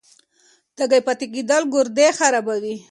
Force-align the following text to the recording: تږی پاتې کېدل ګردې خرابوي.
تږی 0.77 0.99
پاتې 1.07 1.25
کېدل 1.33 1.63
ګردې 1.73 2.07
خرابوي. 2.17 2.75